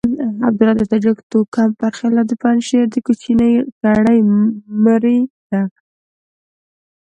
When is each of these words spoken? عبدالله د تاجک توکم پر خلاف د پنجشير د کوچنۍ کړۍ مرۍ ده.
عبدالله 0.47 0.75
د 0.79 0.83
تاجک 0.91 1.17
توکم 1.31 1.69
پر 1.79 1.91
خلاف 1.99 2.25
د 2.29 2.33
پنجشير 2.43 2.85
د 2.91 2.95
کوچنۍ 3.05 3.53
کړۍ 3.81 4.19
مرۍ 4.83 5.19
ده. 5.49 5.61